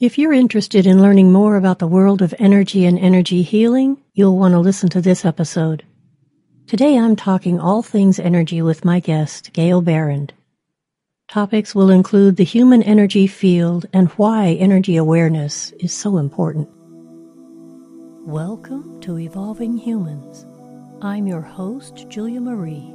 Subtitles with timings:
[0.00, 4.38] If you're interested in learning more about the world of energy and energy healing, you'll
[4.38, 5.84] want to listen to this episode.
[6.68, 10.32] Today I'm talking all things energy with my guest, Gail Behrend.
[11.28, 16.68] Topics will include the human energy field and why energy awareness is so important.
[18.24, 20.46] Welcome to Evolving Humans.
[21.02, 22.94] I'm your host, Julia Marie,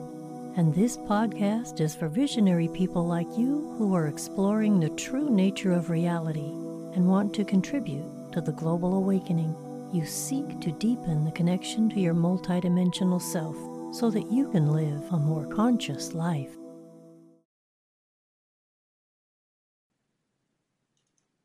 [0.55, 5.73] and this podcast is for visionary people like you who are exploring the true nature
[5.73, 6.54] of reality
[6.95, 9.55] and want to contribute to the global awakening.
[9.93, 13.55] You seek to deepen the connection to your multidimensional self
[13.95, 16.49] so that you can live a more conscious life.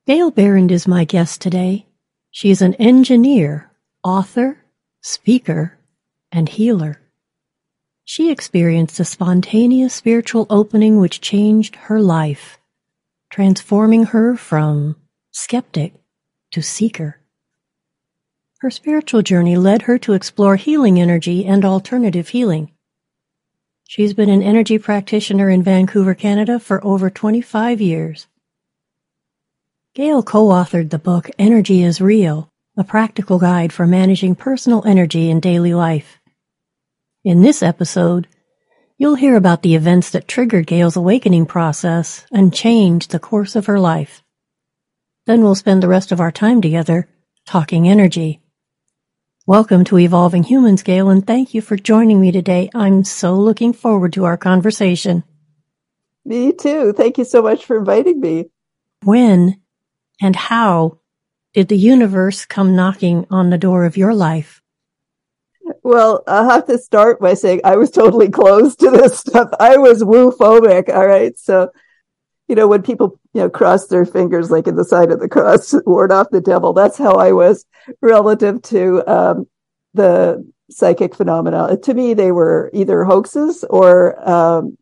[0.06, 1.84] Gail Behrend is my guest today.
[2.30, 3.70] She is an engineer,
[4.02, 4.64] author,
[5.02, 5.78] speaker,
[6.32, 7.02] and healer.
[8.04, 12.58] She experienced a spontaneous spiritual opening which changed her life,
[13.28, 14.96] transforming her from
[15.30, 15.94] skeptic
[16.52, 17.20] to seeker.
[18.60, 22.72] Her spiritual journey led her to explore healing energy and alternative healing.
[23.86, 28.26] She's been an energy practitioner in Vancouver, Canada for over 25 years.
[29.94, 35.40] Gail co-authored the book Energy is Real, a practical guide for managing personal energy in
[35.40, 36.18] daily life.
[37.24, 38.28] In this episode,
[38.98, 43.66] you'll hear about the events that triggered Gail's awakening process and changed the course of
[43.66, 44.22] her life.
[45.28, 47.06] Then we'll spend the rest of our time together
[47.44, 48.40] talking energy.
[49.46, 52.70] Welcome to Evolving Humans, Gail, and thank you for joining me today.
[52.74, 55.24] I'm so looking forward to our conversation.
[56.24, 56.94] Me too.
[56.94, 58.46] Thank you so much for inviting me.
[59.04, 59.60] When
[60.18, 61.00] and how
[61.52, 64.62] did the universe come knocking on the door of your life?
[65.82, 69.50] Well, I'll have to start by saying I was totally closed to this stuff.
[69.60, 70.88] I was woo phobic.
[70.88, 71.38] All right.
[71.38, 71.70] So
[72.48, 75.28] you know, when people, you know, cross their fingers like in the side of the
[75.28, 76.72] cross, ward off the devil.
[76.72, 77.64] That's how I was
[78.00, 79.46] relative to um,
[79.94, 81.76] the psychic phenomena.
[81.76, 84.78] To me, they were either hoaxes or um,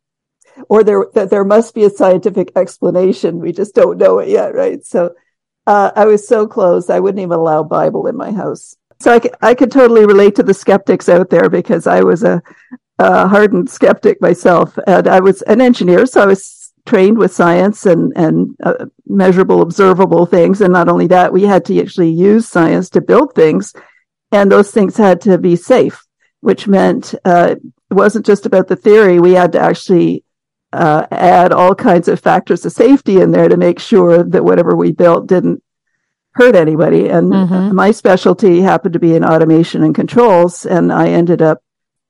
[0.68, 3.40] or there that there must be a scientific explanation.
[3.40, 4.84] We just don't know it yet, right?
[4.84, 5.14] So
[5.66, 8.76] uh, I was so close, I wouldn't even allow Bible in my house.
[9.00, 12.40] So I, I could totally relate to the skeptics out there because I was a,
[12.98, 16.44] a hardened skeptic myself, and I was an engineer, so I was
[16.86, 20.60] trained with science and and uh, measurable, observable things.
[20.60, 23.74] And not only that, we had to actually use science to build things,
[24.32, 26.04] and those things had to be safe,
[26.40, 27.56] which meant uh,
[27.90, 29.20] it wasn't just about the theory.
[29.20, 30.24] We had to actually
[30.72, 34.74] uh, add all kinds of factors of safety in there to make sure that whatever
[34.74, 35.62] we built didn't
[36.32, 37.08] hurt anybody.
[37.08, 37.74] And mm-hmm.
[37.74, 41.62] my specialty happened to be in automation and controls, and I ended up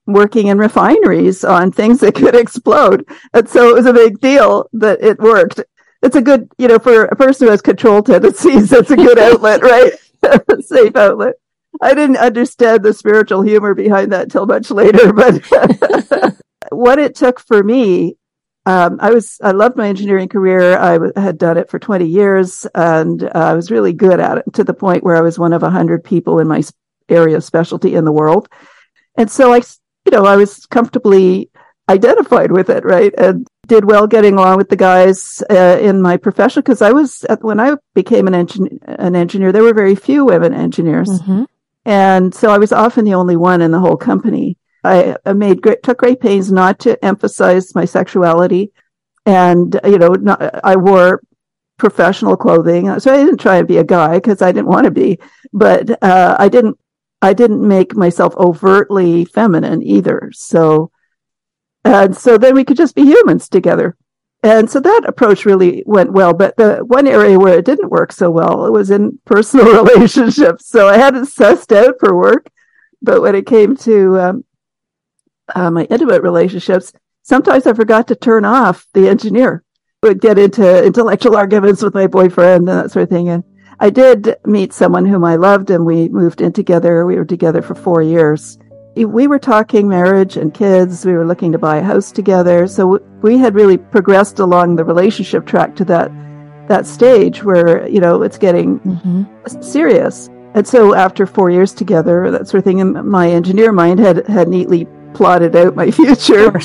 [0.07, 3.07] working in refineries on things that could explode.
[3.35, 5.61] And so it was a big deal that it worked.
[6.03, 9.19] It's a good, you know, for a person who has control tendencies, it's a good
[9.19, 9.93] outlet, right?
[10.61, 11.35] Safe outlet.
[11.81, 15.43] I didn't understand the spiritual humor behind that till much later, but
[16.71, 18.17] what it took for me,
[18.65, 20.79] um, I was, I loved my engineering career.
[20.79, 24.39] I w- had done it for 20 years and uh, I was really good at
[24.39, 26.63] it to the point where I was one of a hundred people in my
[27.09, 28.49] area of specialty in the world.
[29.17, 29.61] And so I
[30.07, 31.51] you know, I was comfortably
[31.89, 33.13] identified with it, right?
[33.19, 37.25] And did well getting along with the guys uh, in my profession because I was
[37.41, 41.45] when I became an, engin- an engineer, there were very few women engineers, mm-hmm.
[41.85, 44.57] and so I was often the only one in the whole company.
[44.85, 48.73] I, I made great took great pains not to emphasize my sexuality,
[49.25, 51.23] and you know, not, I wore
[51.77, 54.93] professional clothing, so I didn't try to be a guy because I didn't want to
[54.93, 55.19] be,
[55.53, 56.79] but uh, I didn't
[57.23, 60.31] I didn't make myself overtly feminine either.
[60.35, 60.91] So,
[61.85, 63.97] and so then we could just be humans together.
[64.43, 66.33] And so that approach really went well.
[66.33, 70.69] But the one area where it didn't work so well it was in personal relationships.
[70.69, 72.49] So I had it sussed out for work.
[73.03, 74.45] But when it came to um,
[75.55, 79.63] uh, my intimate relationships, sometimes I forgot to turn off the engineer.
[80.03, 83.29] Would get into intellectual arguments with my boyfriend and that sort of thing.
[83.29, 83.43] And
[83.79, 87.05] I did meet someone whom I loved and we moved in together.
[87.05, 88.59] We were together for four years.
[88.95, 91.05] We were talking marriage and kids.
[91.05, 92.67] We were looking to buy a house together.
[92.67, 96.11] So we had really progressed along the relationship track to that,
[96.69, 99.61] that stage where, you know, it's getting mm-hmm.
[99.61, 100.29] serious.
[100.55, 104.27] And so after four years together, that sort of thing, and my engineer mind had,
[104.27, 106.59] had neatly plotted out my future.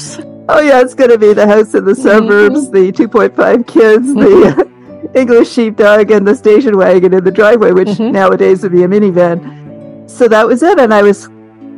[0.47, 2.01] Oh yeah, it's going to be the house in the mm-hmm.
[2.01, 2.73] suburbs, mm-hmm.
[2.73, 4.19] the 2.5 kids, mm-hmm.
[4.19, 4.65] the
[5.13, 8.11] English sheepdog and the station wagon in the driveway, which mm-hmm.
[8.11, 10.09] nowadays would be a minivan.
[10.09, 11.29] So that was it, and I was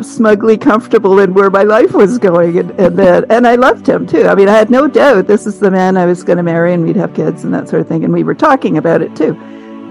[0.02, 4.06] smugly comfortable in where my life was going, and and, then, and I loved him
[4.06, 4.28] too.
[4.28, 6.74] I mean, I had no doubt this is the man I was going to marry,
[6.74, 9.16] and we'd have kids and that sort of thing, and we were talking about it
[9.16, 9.38] too.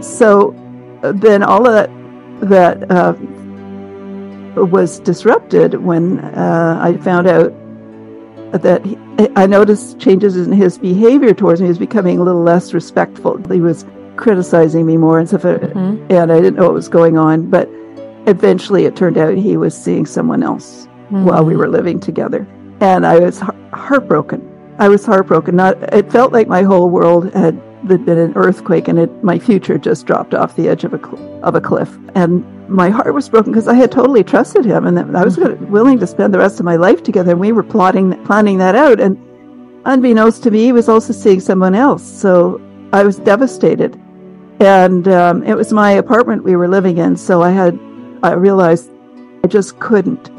[0.02, 0.54] so
[1.02, 1.90] then all of that
[2.42, 3.14] that uh,
[4.56, 7.52] was disrupted when uh, I found out
[8.52, 8.98] that he,
[9.36, 11.66] I noticed changes in his behavior towards me.
[11.66, 13.38] He was becoming a little less respectful.
[13.50, 13.84] He was
[14.16, 16.12] criticizing me more and stuff, mm-hmm.
[16.12, 17.48] and I didn't know what was going on.
[17.48, 17.68] But
[18.26, 21.24] eventually, it turned out he was seeing someone else mm-hmm.
[21.24, 22.46] while we were living together,
[22.80, 23.40] and I was
[23.72, 24.48] heartbroken.
[24.78, 25.56] I was heartbroken.
[25.56, 29.78] Not it felt like my whole world had been an earthquake, and it, my future
[29.78, 31.96] just dropped off the edge of a cl- of a cliff.
[32.14, 35.70] And my heart was broken because I had totally trusted him, and I was mm-hmm.
[35.70, 37.32] willing to spend the rest of my life together.
[37.32, 39.00] And we were plotting planning that out.
[39.00, 39.18] And
[39.84, 42.02] unbeknownst to me, he was also seeing someone else.
[42.02, 42.60] So
[42.92, 44.00] I was devastated.
[44.60, 47.78] And um, it was my apartment we were living in, so I had
[48.22, 48.90] I realized
[49.44, 50.30] I just couldn't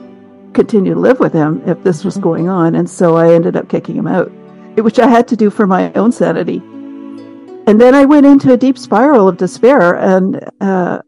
[0.53, 2.24] continue to live with him if this was mm-hmm.
[2.24, 2.75] going on.
[2.75, 4.31] And so I ended up kicking him out,
[4.77, 6.62] which I had to do for my own sanity.
[7.65, 9.95] And then I went into a deep spiral of despair.
[9.95, 11.01] And uh,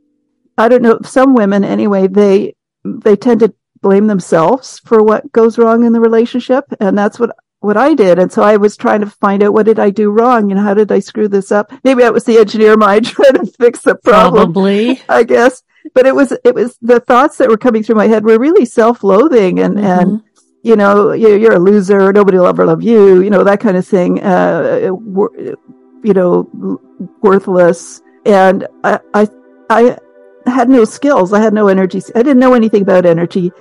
[0.58, 5.58] I don't know, some women anyway, they they tend to blame themselves for what goes
[5.58, 8.20] wrong in the relationship, and that's what what I did.
[8.20, 10.76] And so I was trying to find out what did I do wrong and how
[10.76, 11.72] did I screw this up?
[11.84, 14.54] Maybe that was the engineer mind trying to fix the problem.
[14.54, 15.64] Probably, I guess
[15.94, 18.66] but it was it was the thoughts that were coming through my head were really
[18.66, 19.86] self-loathing and mm-hmm.
[19.86, 20.24] and
[20.64, 23.86] you know you're a loser nobody will ever love you you know that kind of
[23.86, 24.90] thing uh,
[26.04, 26.80] you know
[27.22, 29.28] worthless and I, I
[29.70, 29.98] i
[30.52, 33.52] had no skills i had no energy i didn't know anything about energy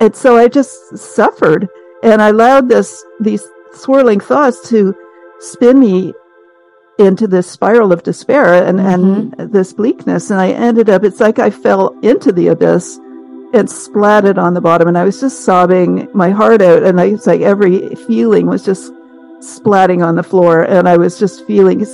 [0.00, 1.68] and so i just suffered
[2.02, 4.94] and i allowed this these swirling thoughts to
[5.38, 6.12] spin me
[7.00, 9.40] into this spiral of despair and, mm-hmm.
[9.40, 10.30] and this bleakness.
[10.30, 12.96] And I ended up, it's like I fell into the abyss
[13.52, 14.86] and splatted on the bottom.
[14.86, 16.82] And I was just sobbing my heart out.
[16.82, 18.92] And I, it's like every feeling was just
[19.40, 20.62] splatting on the floor.
[20.62, 21.84] And I was just feeling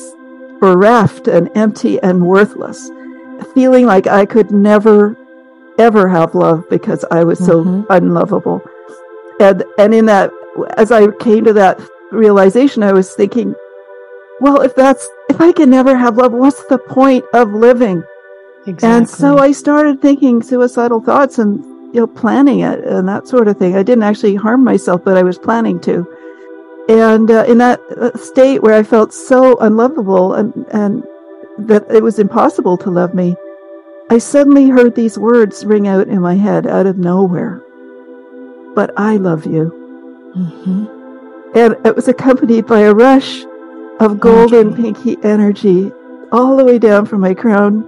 [0.60, 2.90] bereft and empty and worthless,
[3.54, 5.16] feeling like I could never,
[5.78, 7.90] ever have love because I was so mm-hmm.
[7.90, 8.62] unlovable.
[9.40, 10.30] And, and in that,
[10.76, 11.80] as I came to that
[12.10, 13.54] realization, I was thinking,
[14.40, 18.02] well, if that's, if I can never have love, what's the point of living?
[18.66, 18.88] Exactly.
[18.88, 21.62] And so I started thinking suicidal thoughts and,
[21.94, 23.76] you know, planning it and that sort of thing.
[23.76, 26.06] I didn't actually harm myself, but I was planning to.
[26.88, 31.04] And uh, in that uh, state where I felt so unlovable and, and
[31.58, 33.36] that it was impossible to love me,
[34.10, 37.62] I suddenly heard these words ring out in my head out of nowhere.
[38.74, 39.72] But I love you.
[40.36, 41.58] Mm-hmm.
[41.58, 43.44] And it was accompanied by a rush
[43.98, 45.90] of golden pinky energy
[46.30, 47.82] all the way down from my crown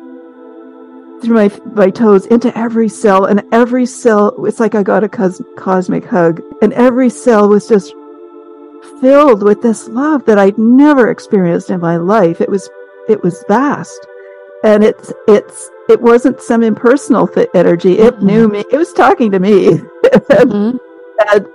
[1.20, 5.08] through my my toes into every cell and every cell it's like I got a
[5.08, 7.92] cos- cosmic hug and every cell was just
[9.00, 12.70] filled with this love that I'd never experienced in my life it was
[13.08, 14.06] it was vast
[14.64, 18.26] and it's it's it wasn't some impersonal th- energy it mm-hmm.
[18.26, 20.76] knew me it was talking to me and, mm-hmm.
[21.32, 21.46] and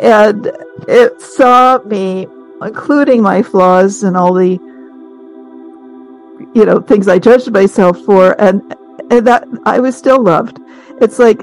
[0.00, 0.52] and
[0.88, 2.26] it saw me
[2.62, 4.58] including my flaws and all the
[6.54, 8.62] you know things I judged myself for, and
[9.10, 10.58] and that I was still loved.
[11.00, 11.42] It's like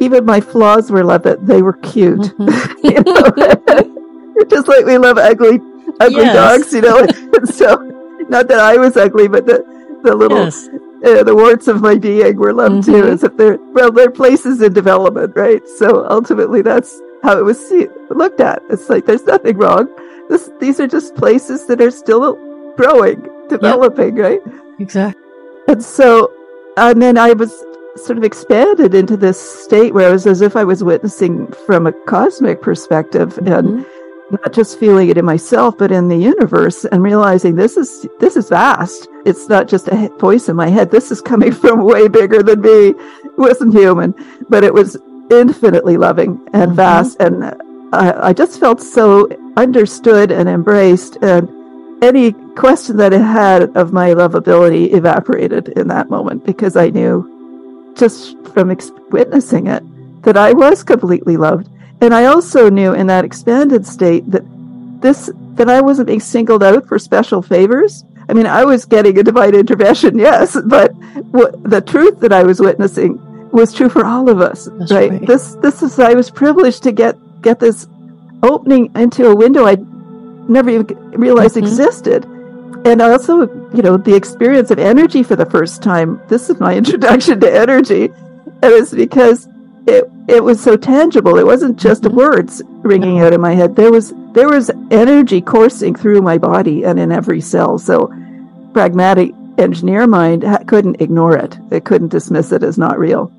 [0.00, 2.20] even my flaws were loved; that they were cute.
[2.20, 2.86] Mm-hmm.
[2.86, 4.44] you know?
[4.48, 5.60] just like we love ugly
[6.00, 6.34] ugly yes.
[6.34, 7.06] dogs, you know.
[7.44, 7.97] so,
[8.28, 9.64] not that I was ugly, but the
[10.02, 10.68] the little yes.
[11.04, 12.92] uh, the warts of my being were loved mm-hmm.
[12.92, 13.08] too.
[13.08, 15.66] As if they're well, they're places in development, right?
[15.78, 18.62] So ultimately, that's how it was see, looked at.
[18.70, 19.88] It's like there's nothing wrong
[20.28, 22.34] this, these are just places that are still
[22.76, 24.24] growing, developing, yep.
[24.24, 24.40] right?
[24.78, 25.22] Exactly.
[25.66, 26.32] And so,
[26.76, 27.64] and then I was
[27.96, 31.86] sort of expanded into this state where it was as if I was witnessing from
[31.86, 33.52] a cosmic perspective mm-hmm.
[33.52, 33.86] and
[34.30, 38.36] not just feeling it in myself, but in the universe and realizing this is, this
[38.36, 39.08] is vast.
[39.24, 40.90] It's not just a voice in my head.
[40.90, 42.88] This is coming from way bigger than me.
[42.88, 44.14] It wasn't human,
[44.48, 44.96] but it was
[45.30, 46.74] infinitely loving and mm-hmm.
[46.74, 47.20] vast.
[47.20, 47.44] And
[47.92, 51.48] I, I just felt so understood and embraced, and
[52.02, 57.94] any question that I had of my lovability evaporated in that moment because I knew
[57.96, 59.82] just from ex- witnessing it
[60.22, 61.68] that I was completely loved.
[62.00, 64.44] And I also knew in that expanded state that
[65.00, 68.04] this that I wasn't being singled out for special favors.
[68.28, 70.92] I mean, I was getting a divine intervention, yes, but
[71.32, 73.18] what, the truth that I was witnessing
[73.50, 75.10] was true for all of us, right?
[75.10, 75.26] right?
[75.26, 77.86] This this is I was privileged to get get this
[78.42, 79.76] opening into a window I
[80.48, 81.66] never even realized mm-hmm.
[81.66, 82.24] existed.
[82.84, 83.40] And also,
[83.74, 86.20] you know, the experience of energy for the first time.
[86.28, 88.04] This is my introduction to energy.
[88.04, 89.48] And it's because
[89.88, 91.38] it it was so tangible.
[91.38, 92.16] It wasn't just mm-hmm.
[92.16, 93.74] words ringing out in my head.
[93.74, 97.78] There was there was energy coursing through my body and in every cell.
[97.78, 98.12] So
[98.72, 101.58] pragmatic engineer mind ha- couldn't ignore it.
[101.70, 103.32] It couldn't dismiss it as not real.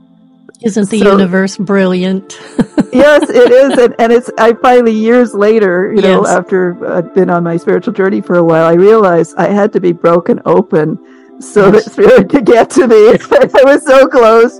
[0.61, 2.33] Isn't the so, universe brilliant?
[2.91, 4.29] yes, it is, and, and it's.
[4.37, 6.35] I finally years later, you know, yes.
[6.35, 9.79] after I'd been on my spiritual journey for a while, I realized I had to
[9.79, 10.97] be broken open
[11.39, 11.85] so yes.
[11.85, 12.95] that spirit could get to me.
[13.31, 14.59] I was so close.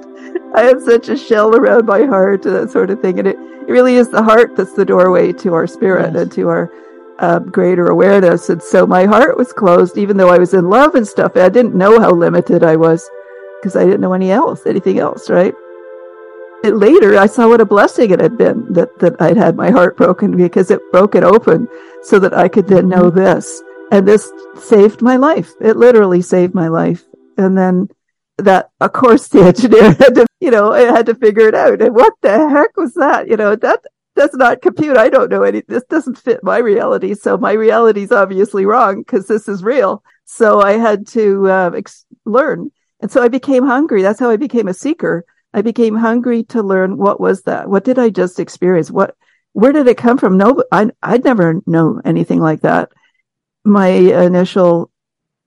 [0.60, 3.38] I had such a shell around my heart and that sort of thing, and it,
[3.40, 6.24] it really is the heart that's the doorway to our spirit yes.
[6.24, 6.70] and to our
[7.20, 8.50] uh, greater awareness.
[8.50, 11.38] And so my heart was closed, even though I was in love and stuff.
[11.38, 13.10] I didn't know how limited I was
[13.62, 15.54] because I didn't know any else, anything else, right?
[16.62, 19.96] later I saw what a blessing it had been that, that I'd had my heart
[19.96, 21.70] broken because it broke it open
[22.04, 23.18] so that I could then know mm-hmm.
[23.18, 23.64] this.
[23.94, 25.54] And this saved my life.
[25.62, 27.06] It literally saved my life.
[27.38, 27.88] And then
[28.40, 31.82] that, of course, the engineer had to, you know, I had to figure it out.
[31.82, 33.28] And what the heck was that?
[33.28, 33.84] You know, that
[34.16, 34.98] does not compute.
[34.98, 37.14] I don't know any, this doesn't fit my reality.
[37.14, 40.04] So my reality is obviously wrong because this is real.
[40.26, 42.72] So I had to uh, ex- learn.
[43.02, 44.02] And so I became hungry.
[44.02, 47.70] That's how I became a seeker I became hungry to learn what was that?
[47.70, 48.92] What did I just experience?
[48.92, 49.16] What,
[49.54, 50.38] where did it come from?
[50.38, 52.92] No, I, I'd never known anything like that.
[53.64, 54.92] My initial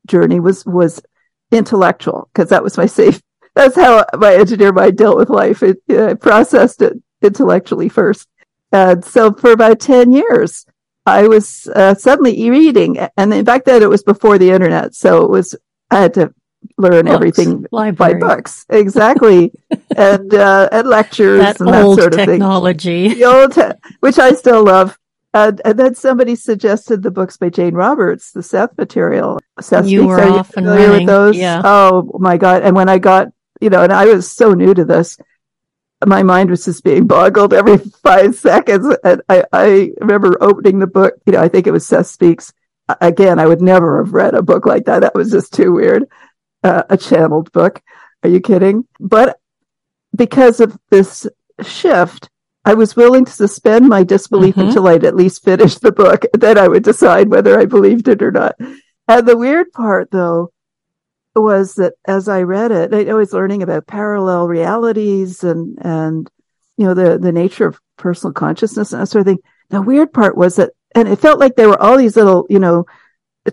[0.06, 1.02] journey was, was
[1.50, 3.20] intellectual because that was my safe.
[3.54, 5.62] That's how my engineer mind dealt with life.
[5.62, 8.28] It, I processed it intellectually first.
[8.72, 10.66] And so for about 10 years,
[11.04, 12.98] I was uh, suddenly e-reading.
[13.16, 14.94] And back then it was before the internet.
[14.94, 15.54] So it was,
[15.90, 16.32] I had to
[16.78, 18.14] learn books, everything library.
[18.14, 18.64] by books.
[18.70, 19.52] Exactly.
[19.96, 23.10] and, uh, and lectures that and that sort of technology.
[23.10, 23.18] thing.
[23.18, 24.98] The old te- which I still love.
[25.34, 29.38] and then somebody suggested the books by Jane Roberts, the Seth material.
[29.60, 30.08] Seth you Speaks.
[30.08, 31.36] were Are you off familiar with those?
[31.36, 31.60] Yeah.
[31.62, 32.62] Oh my God.
[32.62, 33.28] And when I got,
[33.62, 35.18] you know, and I was so new to this,
[36.04, 38.94] my mind was just being boggled every five seconds.
[39.04, 42.52] And I, I remember opening the book, you know, I think it was Seth Speaks.
[43.00, 45.00] Again, I would never have read a book like that.
[45.00, 46.08] That was just too weird
[46.64, 47.80] uh, a channeled book.
[48.22, 48.86] Are you kidding?
[49.00, 49.38] But
[50.14, 51.26] because of this
[51.62, 52.28] shift,
[52.64, 54.68] I was willing to suspend my disbelief mm-hmm.
[54.68, 56.24] until I'd at least finish the book.
[56.34, 58.56] Then I would decide whether I believed it or not.
[59.08, 60.51] And the weird part, though,
[61.34, 66.30] was that as I read it, I was learning about parallel realities and and
[66.76, 69.38] you know the the nature of personal consciousness and that sort of thing.
[69.70, 72.58] The weird part was that, and it felt like there were all these little, you
[72.58, 72.84] know,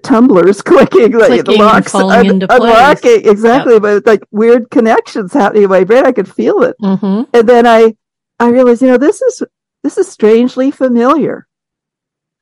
[0.03, 3.81] tumblers clicking, like the locks un- unlocking exactly, yep.
[3.81, 6.05] but like weird connections happening in my brain.
[6.05, 7.29] I could feel it, mm-hmm.
[7.33, 7.95] and then I
[8.39, 9.43] I realized, you know, this is
[9.83, 11.47] this is strangely familiar.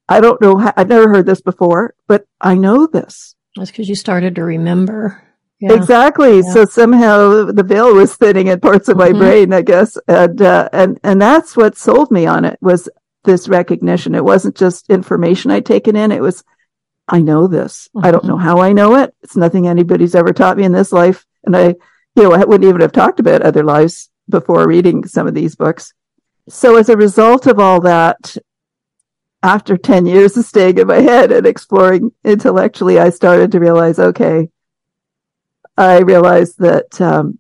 [0.10, 0.58] I don't know.
[0.58, 3.36] How, I've never heard this before, but I know this.
[3.56, 5.24] That's because you started to remember.
[5.60, 5.74] Yeah.
[5.74, 6.38] Exactly.
[6.38, 6.54] Yeah.
[6.54, 9.20] So somehow the veil was thinning in parts of my mm-hmm.
[9.20, 12.88] brain, I guess, and uh, and and that's what sold me on it was
[13.24, 14.14] this recognition.
[14.14, 16.44] It wasn't just information I'd taken in; it was
[17.08, 17.90] I know this.
[17.96, 18.06] Mm-hmm.
[18.06, 18.44] I don't know mm-hmm.
[18.44, 19.16] how I know it.
[19.24, 21.26] It's nothing anybody's ever taught me in this life.
[21.46, 21.68] And I,
[22.16, 25.56] you know, I wouldn't even have talked about other lives before reading some of these
[25.56, 25.94] books.
[26.50, 28.38] So as a result of all that,
[29.44, 34.00] after 10 years of staying in my head and exploring intellectually, I started to realize,
[34.00, 34.50] okay,
[35.78, 37.40] I realized that, um,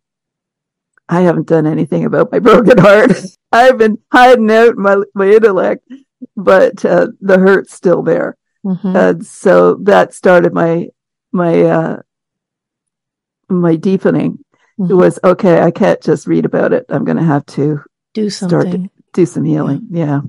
[1.09, 3.11] I haven't done anything about my broken heart.
[3.51, 5.87] I've been hiding out my, my intellect,
[6.35, 8.37] but, uh, the hurt's still there.
[8.65, 8.95] Mm-hmm.
[8.95, 10.89] And so that started my,
[11.31, 11.97] my, uh,
[13.49, 14.39] my deepening.
[14.79, 14.91] Mm-hmm.
[14.91, 16.85] It was, okay, I can't just read about it.
[16.89, 17.81] I'm going to have to
[18.13, 18.59] do something.
[18.59, 19.87] Start to do some healing.
[19.89, 20.05] Yeah.
[20.05, 20.21] yeah.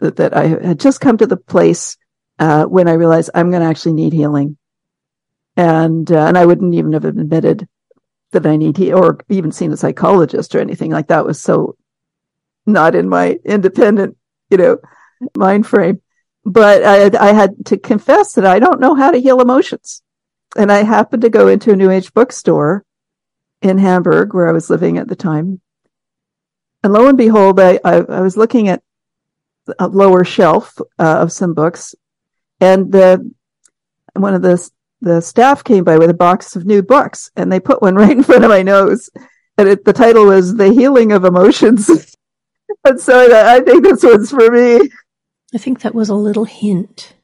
[0.00, 1.96] That, that I had just come to the place,
[2.38, 4.56] uh, when I realized I'm going to actually need healing.
[5.58, 7.68] And, uh, and I wouldn't even have admitted
[8.32, 11.76] that I need he or even seen a psychologist or anything like that was so
[12.64, 14.16] not in my independent,
[14.48, 14.78] you know,
[15.36, 16.00] mind frame
[16.48, 20.02] but I, I, had to confess that I don't know how to heal emotions.
[20.56, 22.84] And I happened to go into a New Age bookstore
[23.60, 25.60] in Hamburg, where I was living at the time.
[26.82, 28.82] And lo and behold, I, I, I was looking at
[29.78, 31.94] a lower shelf uh, of some books,
[32.60, 33.30] and the
[34.14, 37.60] one of the the staff came by with a box of new books, and they
[37.60, 39.10] put one right in front of my nose,
[39.56, 41.88] and it, the title was "The Healing of Emotions."
[42.84, 44.90] and so I, I think this one's for me.
[45.54, 47.14] I think that was a little hint.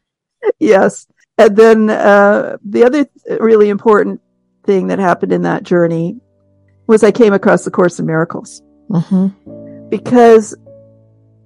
[0.59, 1.07] Yes.
[1.37, 3.07] And then uh, the other
[3.41, 4.21] really important
[4.65, 6.21] thing that happened in that journey
[6.87, 8.63] was I came across the Course in Miracles.
[8.91, 9.89] Mm-hmm.
[9.89, 10.55] Because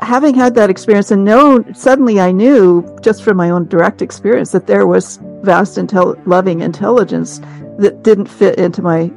[0.01, 4.53] having had that experience and known, suddenly I knew just from my own direct experience
[4.53, 7.41] that there was vast intel- loving intelligence
[7.79, 9.11] that didn't fit into my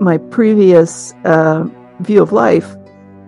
[0.00, 1.68] my previous uh,
[2.00, 2.74] view of life.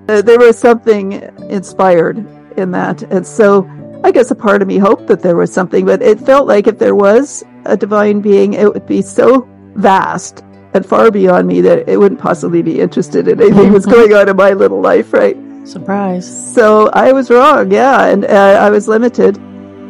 [0.09, 1.13] Uh, there was something
[1.51, 2.19] inspired
[2.57, 3.03] in that.
[3.03, 3.69] And so
[4.03, 6.67] I guess a part of me hoped that there was something, but it felt like
[6.67, 11.61] if there was a divine being, it would be so vast and far beyond me
[11.61, 15.13] that it wouldn't possibly be interested in anything that's going on in my little life,
[15.13, 15.37] right?
[15.67, 16.55] Surprise.
[16.55, 18.29] So I was wrong, yeah, and uh,
[18.61, 19.37] I was limited,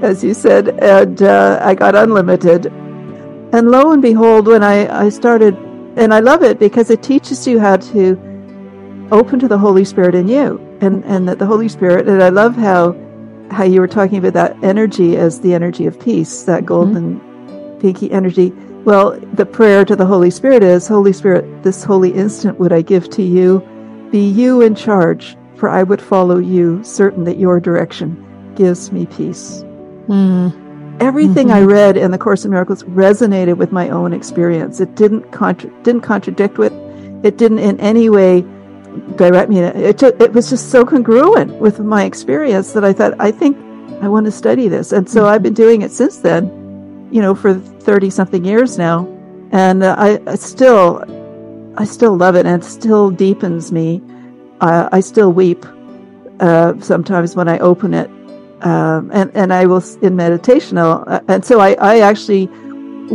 [0.02, 2.66] as you said, and uh, I got unlimited.
[3.52, 5.54] And lo and behold, when I, I started,
[5.97, 10.14] and I love it because it teaches you how to open to the Holy Spirit
[10.14, 12.97] in you, and and that the Holy Spirit, and I love how
[13.50, 17.80] how you were talking about that energy as the energy of peace, that golden mm-hmm.
[17.80, 18.50] pinky energy.
[18.87, 22.80] Well, the prayer to the Holy Spirit is, Holy Spirit, this holy instant would I
[22.80, 23.62] give to you.
[24.11, 29.06] Be you in charge for I would follow you, certain that your direction gives me
[29.06, 29.62] peace.
[30.08, 31.00] Mm.
[31.00, 31.56] Everything mm-hmm.
[31.56, 34.80] I read in the Course in Miracles resonated with my own experience.
[34.80, 36.72] It didn't contra- didn't contradict with,
[37.25, 38.44] it didn't in any way
[39.16, 39.60] direct me.
[39.60, 43.56] It it was just so congruent with my experience that I thought I think
[44.02, 45.28] I want to study this, and so mm-hmm.
[45.28, 47.08] I've been doing it since then.
[47.10, 49.06] You know, for thirty something years now,
[49.52, 51.04] and uh, I, I still
[51.76, 54.02] I still love it, and it still deepens me
[54.60, 55.64] uh, I still weep
[56.40, 58.10] uh, sometimes when I open it,
[58.62, 60.78] um, and and I will in meditation.
[60.78, 62.46] I'll, uh, and so I, I actually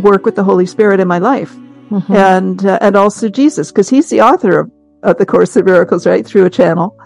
[0.00, 1.52] work with the Holy Spirit in my life,
[1.90, 2.12] mm-hmm.
[2.12, 4.70] and uh, and also Jesus because He's the author of,
[5.02, 6.98] of the Course of Miracles, right through a channel.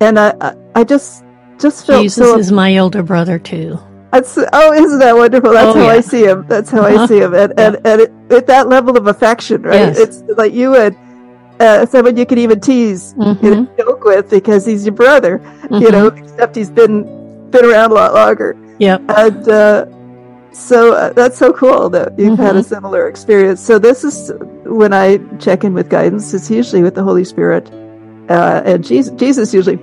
[0.00, 1.24] And I I just
[1.58, 3.78] just felt Jesus so, is my older brother too.
[4.10, 5.52] That's, oh, isn't that wonderful?
[5.52, 5.92] That's oh, how yeah.
[5.92, 6.46] I see him.
[6.48, 7.02] That's how uh-huh.
[7.02, 7.34] I see him.
[7.34, 9.74] And, and, and it, at that level of affection, right?
[9.74, 9.98] Yes.
[9.98, 10.96] It's like you and
[11.60, 13.44] uh, someone you can even tease mm-hmm.
[13.44, 15.76] you know, joke with because he's your brother, mm-hmm.
[15.76, 17.04] you know, except he's been
[17.50, 18.56] been around a lot longer.
[18.78, 19.02] Yep.
[19.08, 19.86] And uh,
[20.52, 22.42] so uh, that's so cool that you've mm-hmm.
[22.42, 22.68] had a mm-hmm.
[22.68, 23.60] similar experience.
[23.60, 24.32] So this is
[24.64, 26.32] when I check in with guidance.
[26.34, 27.70] It's usually with the Holy Spirit,
[28.28, 29.78] uh, and Jesus, Jesus usually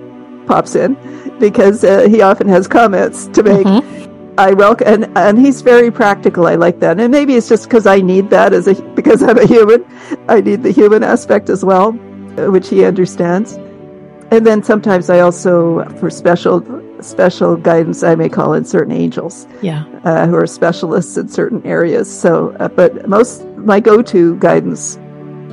[0.46, 0.96] pops in
[1.38, 4.05] because uh, he often has comments to make.
[4.38, 6.46] I welcome, and, and he's very practical.
[6.46, 9.38] I like that, and maybe it's just because I need that as a because I'm
[9.38, 9.84] a human.
[10.28, 13.54] I need the human aspect as well, which he understands.
[14.30, 16.60] And then sometimes I also, for special
[17.00, 21.64] special guidance, I may call in certain angels, yeah, uh, who are specialists in certain
[21.64, 22.12] areas.
[22.12, 24.98] So, uh, but most my go-to guidance,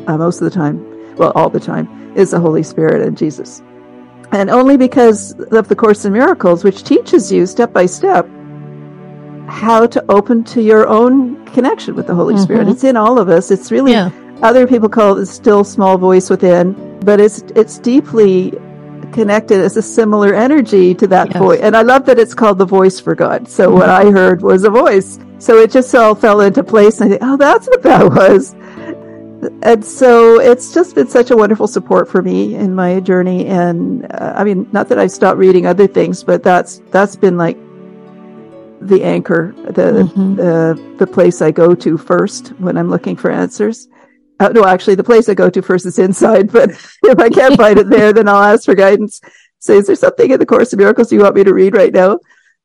[0.08, 3.62] uh, most of the time, well, all the time, is the Holy Spirit and Jesus,
[4.34, 8.28] and only because of the Course in Miracles, which teaches you step by step
[9.48, 12.44] how to open to your own connection with the Holy mm-hmm.
[12.44, 12.68] Spirit.
[12.68, 13.52] It's in all of us.
[13.52, 14.12] It's really yeah.
[14.42, 18.52] other people call it the still small voice within, but it's it's deeply
[19.14, 21.38] connected as a similar energy to that yes.
[21.38, 21.60] voice.
[21.62, 23.48] And I love that it's called the voice for God.
[23.48, 23.78] So mm-hmm.
[23.78, 25.20] what I heard was a voice.
[25.40, 27.00] So it just all fell into place.
[27.00, 28.56] And I think, oh, that's what that was.
[29.62, 33.46] And so it's just been such a wonderful support for me in my journey.
[33.46, 37.38] And uh, I mean, not that I've stopped reading other things, but that's that's been
[37.38, 37.58] like
[38.88, 40.36] the anchor, the, mm-hmm.
[40.36, 43.88] the the place I go to first when I'm looking for answers.
[44.40, 46.52] Uh, no, actually, the place I go to first is inside.
[46.52, 49.22] But if I can't find it there, then I'll ask for guidance.
[49.60, 51.94] Say, is there something in the Course of Miracles you want me to read right
[51.94, 52.20] now?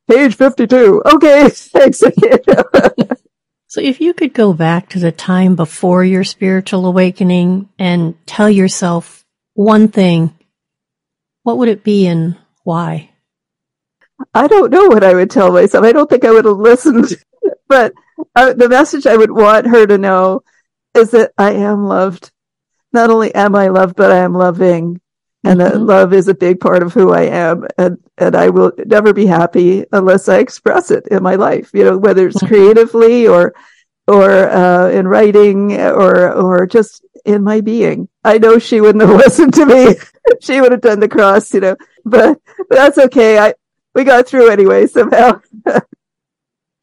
[0.09, 1.03] Page fifty-two.
[1.07, 1.99] Okay, thanks.
[3.69, 8.51] so, if you could go back to the time before your spiritual awakening and tell
[8.51, 10.35] yourself one thing,
[11.43, 13.08] what would it be and why?
[14.35, 15.85] I don't know what I would tell myself.
[15.85, 17.07] I don't think I would have listened.
[17.69, 17.93] but
[18.35, 20.43] uh, the message I would want her to know
[20.95, 22.33] is that I am loved.
[22.93, 25.01] Not only am I loved, but I am loving.
[25.45, 25.73] And mm-hmm.
[25.73, 27.67] that love is a big part of who I am.
[27.77, 31.85] And, and I will never be happy unless I express it in my life, you
[31.85, 32.47] know, whether it's mm-hmm.
[32.47, 33.55] creatively or,
[34.09, 38.09] or, uh, in writing or, or just in my being.
[38.25, 39.95] I know she wouldn't have listened to me.
[40.41, 43.39] she would have done the cross, you know, but, but that's okay.
[43.39, 43.55] I,
[43.99, 45.41] we got through anyway somehow.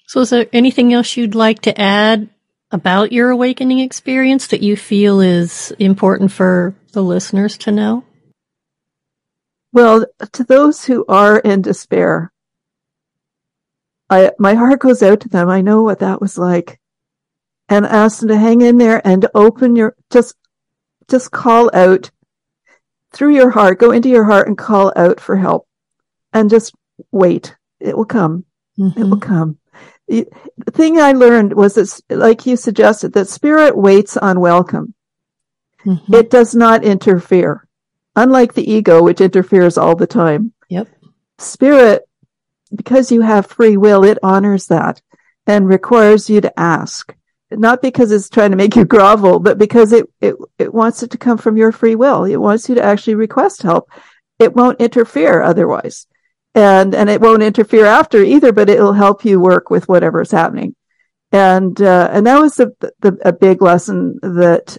[0.05, 2.29] so, is there anything else you'd like to add
[2.71, 8.03] about your awakening experience that you feel is important for the listeners to know?
[9.71, 12.33] Well, to those who are in despair,
[14.09, 15.49] I, my heart goes out to them.
[15.49, 16.81] I know what that was like
[17.69, 20.35] and ask them to hang in there and open your, just,
[21.09, 22.11] just call out
[23.13, 25.65] through your heart, go into your heart and call out for help
[26.33, 26.75] and just
[27.11, 27.55] wait.
[27.79, 28.45] It will come.
[28.79, 28.99] Mm-hmm.
[28.99, 29.29] It will mm-hmm.
[29.33, 29.57] come.
[30.07, 34.93] The thing I learned was that, like you suggested, that spirit waits on welcome.
[35.85, 36.13] Mm-hmm.
[36.13, 37.67] It does not interfere.
[38.15, 40.53] Unlike the ego, which interferes all the time.
[40.69, 40.87] Yep.
[41.37, 42.07] Spirit,
[42.73, 45.01] because you have free will, it honors that
[45.47, 47.13] and requires you to ask.
[47.51, 51.11] Not because it's trying to make you grovel, but because it, it, it wants it
[51.11, 52.23] to come from your free will.
[52.23, 53.89] It wants you to actually request help.
[54.39, 56.07] It won't interfere otherwise
[56.55, 60.73] and and it won't interfere after either but it'll help you work with whatever's happening
[61.31, 64.77] And, uh, and that was the, the, a big lesson that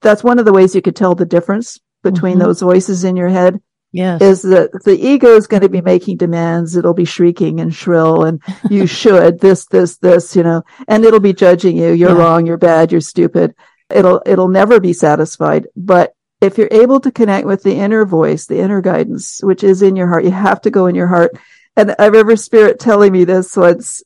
[0.00, 2.46] that's one of the ways you could tell the difference between mm-hmm.
[2.46, 3.60] those voices in your head.
[3.92, 4.20] Yes.
[4.20, 6.76] Is that the ego is going to be making demands.
[6.76, 11.20] It'll be shrieking and shrill and you should this, this, this, you know, and it'll
[11.20, 11.92] be judging you.
[11.92, 12.22] You're yeah.
[12.22, 12.46] wrong.
[12.46, 12.92] You're bad.
[12.92, 13.54] You're stupid.
[13.88, 15.66] It'll, it'll never be satisfied.
[15.74, 19.82] But if you're able to connect with the inner voice, the inner guidance, which is
[19.82, 21.32] in your heart, you have to go in your heart.
[21.76, 24.02] And I remember spirit telling me this once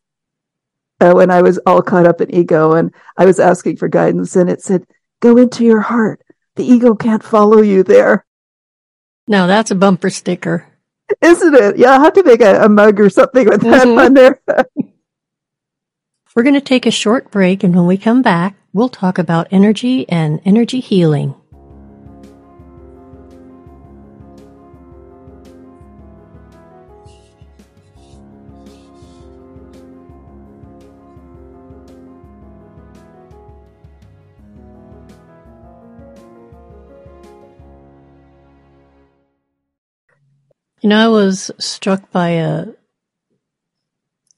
[1.01, 4.37] uh, when I was all caught up in ego and I was asking for guidance
[4.37, 4.87] and it said,
[5.21, 6.21] go into your heart.
[6.57, 8.25] The ego can't follow you there.
[9.27, 10.67] Now that's a bumper sticker.
[11.21, 11.79] Isn't it?
[11.79, 13.99] Yeah, I'll have to make a, a mug or something with that mm-hmm.
[13.99, 14.41] on there.
[16.37, 19.49] We're going to take a short break and when we come back, we'll talk about
[19.51, 21.35] energy and energy healing.
[40.81, 42.67] You know, I was struck by a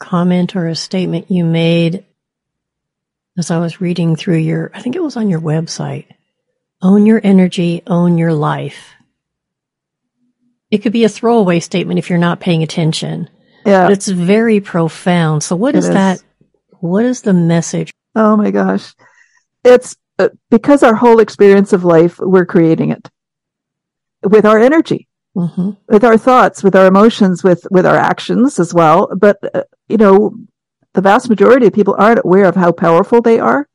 [0.01, 2.05] comment or a statement you made
[3.39, 6.07] as I was reading through your, I think it was on your website.
[6.83, 8.91] Own your energy, own your life.
[10.73, 13.31] It could be a throwaway statement if you're not paying attention.
[13.65, 13.85] Yeah.
[13.85, 15.45] But it's very profound.
[15.45, 16.23] So what is, is that?
[16.81, 17.93] What is the message?
[18.17, 18.95] Oh my gosh.
[19.65, 23.09] It's uh, because our whole experience of life, we're creating it
[24.25, 25.71] with our energy mm-hmm.
[25.89, 29.09] with our thoughts, with our emotions, with with our actions as well.
[29.17, 30.35] But uh, you know,
[30.95, 33.69] the vast majority of people aren't aware of how powerful they are,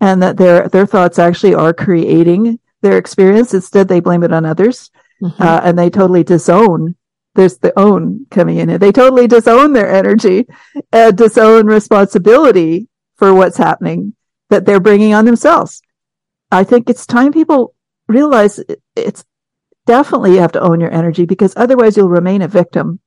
[0.00, 3.54] and that their their thoughts actually are creating their experience.
[3.54, 4.90] Instead, they blame it on others,
[5.22, 5.42] mm-hmm.
[5.42, 6.96] uh, and they totally disown.
[7.34, 8.78] There's the own coming in.
[8.78, 10.46] They totally disown their energy
[10.92, 14.14] and disown responsibility for what's happening
[14.48, 15.80] that they're bringing on themselves.
[16.50, 17.74] I think it's time people
[18.08, 18.60] realize
[18.96, 19.24] it's
[19.90, 23.00] definitely you have to own your energy because otherwise you'll remain a victim.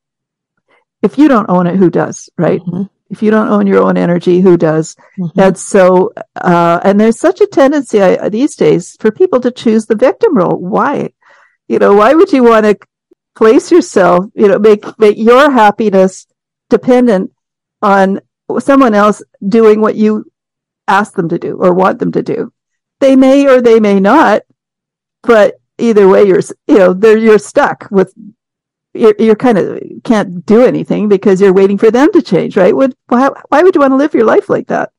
[1.02, 2.60] If you don't own it, who does, right?
[2.60, 2.84] Mm-hmm.
[3.10, 4.96] If you don't own your own energy, who does?
[5.18, 5.40] Mm-hmm.
[5.40, 9.86] And so, uh, and there's such a tendency I, these days for people to choose
[9.86, 10.58] the victim role.
[10.58, 11.14] Why?
[11.70, 12.78] You know, why would you want to
[13.34, 16.28] place yourself, you know, make, make your happiness
[16.70, 17.32] dependent
[17.82, 18.20] on
[18.60, 20.26] someone else doing what you
[20.88, 22.52] ask them to do or want them to do?
[23.00, 24.42] They may or they may not,
[25.22, 28.14] but either way, you're, you know, there, you're stuck with,
[28.94, 32.76] you're, you're kind of can't do anything because you're waiting for them to change, right?
[32.76, 34.92] Would, why, why would you want to live your life like that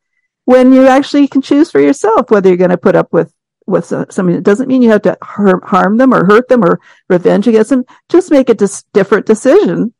[0.44, 3.32] when you actually can choose for yourself whether you're going to put up with
[3.66, 4.30] with something.
[4.30, 7.70] It doesn't mean you have to harm, harm them or hurt them or revenge against
[7.70, 7.84] them.
[8.08, 9.94] Just make a dis- different decision.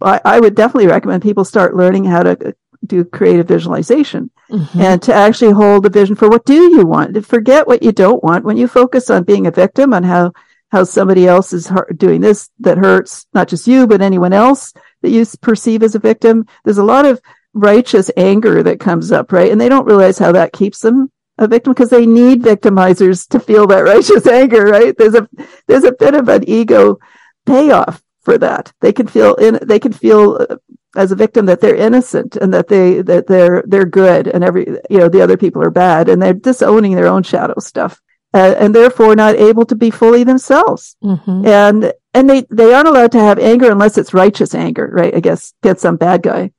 [0.00, 2.54] I, I, would definitely recommend people start learning how to
[2.86, 4.80] do creative visualization mm-hmm.
[4.80, 7.14] and to actually hold a vision for what do you want?
[7.14, 8.44] To forget what you don't want.
[8.44, 10.32] When you focus on being a victim on how
[10.70, 15.10] how somebody else is doing this that hurts not just you but anyone else that
[15.10, 17.20] you perceive as a victim there's a lot of
[17.54, 19.50] righteous anger that comes up right?
[19.50, 23.40] And they don't realize how that keeps them a victim because they need victimizers to
[23.40, 24.96] feel that righteous anger right?
[24.96, 25.28] There's a
[25.66, 26.98] there's a bit of an ego
[27.46, 28.72] payoff for that.
[28.80, 30.56] They can feel in they can feel uh,
[30.96, 34.66] as a victim that they're innocent and that they that they're they're good and every
[34.90, 38.00] you know the other people are bad and they're disowning their own shadow stuff
[38.34, 40.96] uh, and therefore not able to be fully themselves.
[41.02, 41.46] Mm-hmm.
[41.46, 45.14] and and they they aren't allowed to have anger unless it's righteous anger right?
[45.14, 46.52] I guess get some bad guy.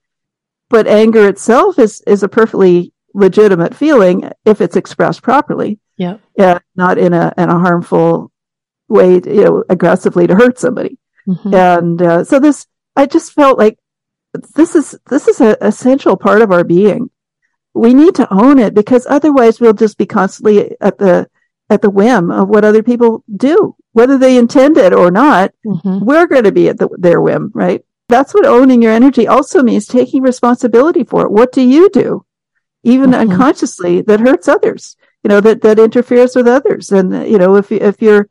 [0.70, 5.80] But anger itself is is a perfectly legitimate feeling if it's expressed properly.
[5.98, 6.18] Yeah.
[6.36, 8.32] Yeah not in a in a harmful
[8.88, 10.98] way you know aggressively to hurt somebody.
[11.28, 11.54] Mm-hmm.
[11.54, 13.78] and uh, so this i just felt like
[14.56, 17.10] this is this is an essential part of our being.
[17.74, 21.30] We need to own it because otherwise we'll just be constantly at the
[21.70, 25.54] at the whim of what other people do, whether they intend it or not.
[25.66, 26.06] Mm-hmm.
[26.06, 27.84] We're going to be at the, their whim, right?
[28.10, 31.32] That's what owning your energy also means taking responsibility for it.
[31.32, 32.26] What do you do,
[32.84, 33.32] even mm-hmm.
[33.32, 34.96] unconsciously, that hurts others?
[35.24, 38.30] You know that that interferes with others, and you know if if you're,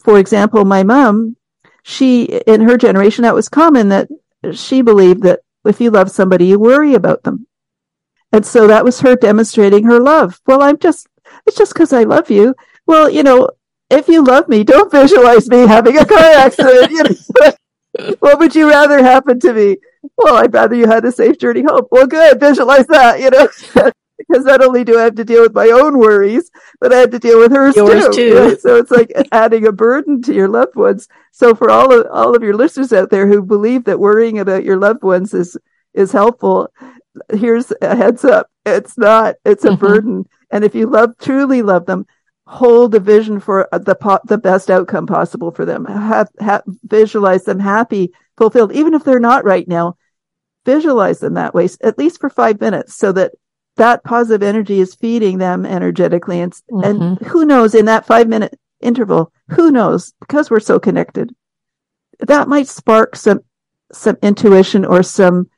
[0.00, 1.36] for example, my mom,
[1.82, 4.08] she in her generation that was common that
[4.52, 7.46] she believed that if you love somebody, you worry about them.
[8.32, 10.40] And so that was her demonstrating her love.
[10.46, 11.06] Well, I'm just,
[11.46, 12.54] it's just because I love you.
[12.86, 13.50] Well, you know,
[13.90, 16.90] if you love me, don't visualize me having a car accident.
[16.90, 17.52] you know?
[18.20, 19.76] what would you rather happen to me?
[20.16, 21.86] Well, I'd rather you had a safe journey home.
[21.90, 22.40] Well, good.
[22.40, 25.98] Visualize that, you know because not only do I have to deal with my own
[25.98, 28.12] worries, but I have to deal with hers Yours too.
[28.12, 28.56] too.
[28.60, 31.08] So it's like adding a burden to your loved ones.
[31.32, 34.64] So for all of all of your listeners out there who believe that worrying about
[34.64, 35.56] your loved ones is
[35.94, 36.72] is helpful,
[37.32, 38.48] here's a heads up.
[38.64, 39.86] It's not, it's a mm-hmm.
[39.86, 40.28] burden.
[40.50, 42.06] And if you love, truly love them,
[42.46, 45.84] hold a vision for the po- the best outcome possible for them.
[45.84, 49.96] Have, have, visualize them happy, fulfilled, even if they're not right now.
[50.64, 53.32] Visualize them that way, at least for five minutes, so that
[53.76, 56.40] that positive energy is feeding them energetically.
[56.40, 56.84] And, mm-hmm.
[56.84, 61.34] and who knows in that five minute interval, who knows, because we're so connected,
[62.20, 63.40] that might spark some,
[63.92, 65.48] some intuition or some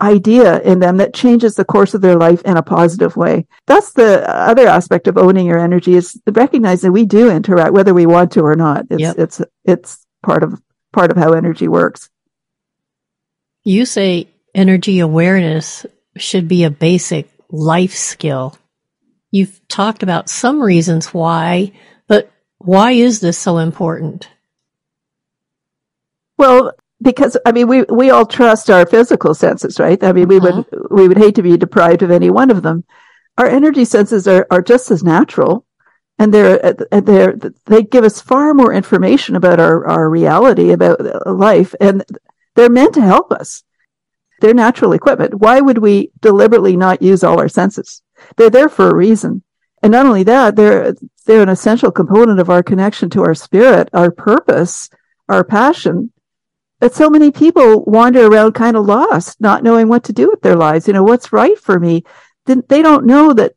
[0.00, 3.46] idea in them that changes the course of their life in a positive way.
[3.66, 8.06] That's the other aspect of owning your energy is recognizing we do interact whether we
[8.06, 8.86] want to or not.
[8.90, 9.18] It's, yep.
[9.18, 10.60] it's, it's part of,
[10.92, 12.10] part of how energy works.
[13.64, 18.56] You say energy awareness should be a basic life skill.
[19.30, 21.72] You've talked about some reasons why,
[22.08, 24.28] but why is this so important?
[26.36, 30.02] Well, because I mean, we we all trust our physical senses, right?
[30.02, 30.64] I mean, we uh-huh.
[30.70, 32.84] would we would hate to be deprived of any one of them.
[33.38, 35.66] Our energy senses are are just as natural,
[36.18, 37.36] and they're they're
[37.66, 42.04] they give us far more information about our our reality, about life, and
[42.54, 43.64] they're meant to help us.
[44.42, 45.36] They're natural equipment.
[45.36, 48.02] Why would we deliberately not use all our senses?
[48.36, 49.44] They're there for a reason.
[49.84, 53.88] And not only that, they're, they're an essential component of our connection to our spirit,
[53.92, 54.90] our purpose,
[55.28, 56.12] our passion.
[56.80, 60.42] That so many people wander around kind of lost, not knowing what to do with
[60.42, 60.88] their lives.
[60.88, 62.02] You know, what's right for me?
[62.46, 63.52] They don't know that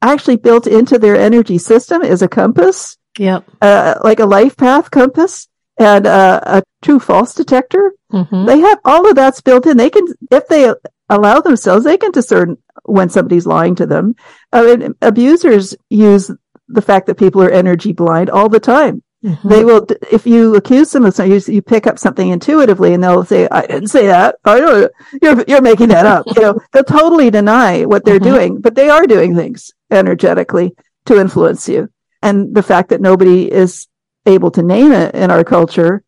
[0.00, 2.96] actually built into their energy system is a compass.
[3.18, 3.44] Yep.
[3.60, 5.49] Uh, like a life path compass
[5.80, 7.94] and uh, a true false detector.
[8.12, 8.44] Mm-hmm.
[8.44, 9.78] They have all of that's built in.
[9.78, 10.72] They can, if they
[11.08, 14.14] allow themselves, they can discern when somebody's lying to them.
[14.52, 16.30] I mean, abusers use
[16.68, 19.02] the fact that people are energy blind all the time.
[19.24, 19.48] Mm-hmm.
[19.48, 23.02] They will, if you accuse them of something, you, you, pick up something intuitively and
[23.02, 24.36] they'll say, I didn't say that.
[24.44, 26.26] I don't, you're, you're making that up.
[26.36, 28.34] you know, they'll totally deny what they're mm-hmm.
[28.34, 30.74] doing, but they are doing things energetically
[31.06, 31.88] to influence you.
[32.22, 33.88] And the fact that nobody is
[34.26, 36.02] able to name it in our culture,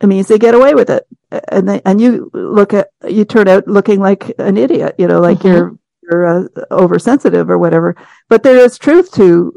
[0.00, 1.06] it means they get away with it.
[1.48, 5.20] And they, and you look at, you turn out looking like an idiot, you know,
[5.20, 5.48] like mm-hmm.
[5.48, 7.96] you're, you're uh, oversensitive or whatever.
[8.28, 9.52] But there is truth to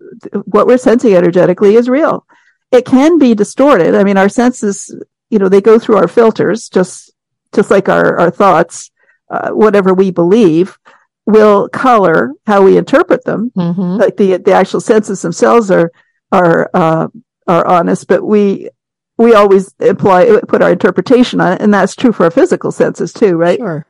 [0.46, 2.26] what we're sensing energetically is real.
[2.72, 3.96] It can be distorted.
[3.96, 4.94] I mean, our senses,
[5.30, 7.14] you know, they go through our filters, just,
[7.54, 8.92] just like our, our thoughts,
[9.30, 10.78] uh, whatever we believe
[11.26, 13.52] will color how we interpret them.
[13.56, 13.98] Mm-hmm.
[13.98, 15.92] Like the, the actual senses themselves are,
[16.32, 17.08] are, uh,
[17.52, 18.70] are honest, but we
[19.18, 23.14] we always imply put our interpretation on it, and that's true for our physical senses
[23.14, 23.60] too, right?
[23.60, 23.86] Sure.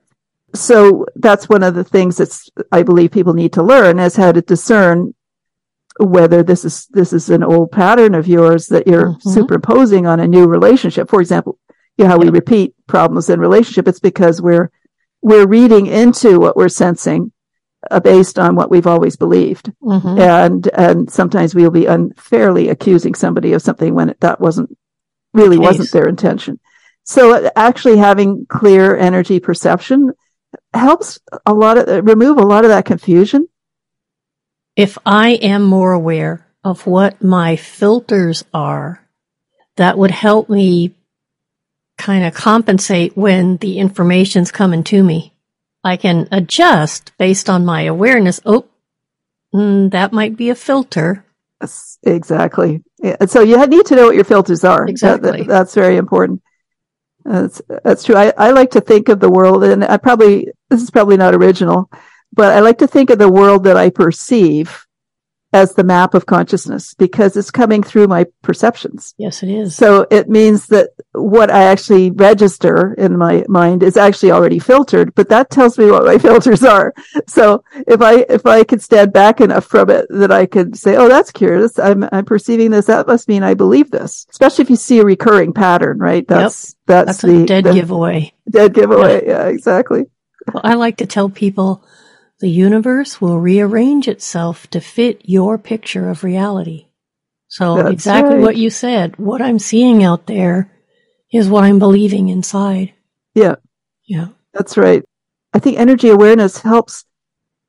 [0.54, 4.32] So that's one of the things that's I believe people need to learn is how
[4.32, 5.14] to discern
[6.00, 9.30] whether this is this is an old pattern of yours that you're mm-hmm.
[9.30, 11.10] superimposing on a new relationship.
[11.10, 11.60] For example,
[11.98, 13.88] you know how we repeat problems in relationship.
[13.88, 14.72] It's because we're
[15.22, 17.32] we're reading into what we're sensing
[18.04, 19.72] based on what we've always believed.
[19.82, 20.20] Mm-hmm.
[20.20, 24.78] And, and sometimes we'll be unfairly accusing somebody of something when it, that wasn't
[25.34, 25.66] really Case.
[25.66, 26.60] wasn't their intention.
[27.04, 30.14] So uh, actually having clear energy perception
[30.74, 33.48] helps a lot of, remove a lot of that confusion.
[34.76, 39.06] If I am more aware of what my filters are,
[39.78, 40.94] that would help me
[41.98, 45.34] kind of compensate when the information's coming to me.
[45.84, 48.40] I can adjust based on my awareness.
[48.46, 48.66] Oh,
[49.54, 51.26] mm, that might be a filter.
[51.60, 52.84] Yes, exactly.
[53.00, 53.26] Yeah.
[53.26, 54.88] So you need to know what your filters are.
[54.88, 55.32] Exactly.
[55.32, 56.42] That, that, that's very important.
[57.24, 58.16] That's, that's true.
[58.16, 61.36] I, I like to think of the world, and I probably, this is probably not
[61.36, 61.90] original,
[62.34, 64.88] but I like to think of the world that I perceive
[65.54, 69.14] as the map of consciousness because it's coming through my perceptions.
[69.18, 69.76] Yes, it is.
[69.76, 75.14] So it means that what I actually register in my mind is actually already filtered,
[75.14, 76.94] but that tells me what my filters are.
[77.28, 80.96] So if I, if I could stand back enough from it that I could say,
[80.96, 81.78] Oh, that's curious.
[81.78, 82.86] I'm, I'm perceiving this.
[82.86, 86.26] That must mean I believe this, especially if you see a recurring pattern, right?
[86.28, 87.06] That's, yep.
[87.06, 88.34] that's, that's the dead the, giveaway.
[88.50, 89.26] Dead giveaway.
[89.26, 90.06] Yeah, yeah exactly.
[90.54, 91.84] Well, I like to tell people
[92.42, 96.88] the universe will rearrange itself to fit your picture of reality.
[97.48, 98.42] So That's exactly right.
[98.42, 99.18] what you said.
[99.18, 100.72] What I'm seeing out there
[101.32, 102.94] is what I'm believing inside.
[103.36, 103.56] Yeah.
[104.06, 104.30] Yeah.
[104.54, 105.04] That's right.
[105.54, 107.06] I think energy awareness helps